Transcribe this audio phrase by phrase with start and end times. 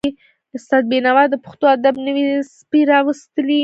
[0.57, 3.59] استاد بینوا د پښتو ادب نوې څپې راوستلې.